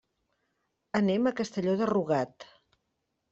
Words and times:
Anem 0.99 1.27
a 1.27 1.33
Castelló 1.41 1.77
de 1.83 1.91
Rugat. 1.91 2.49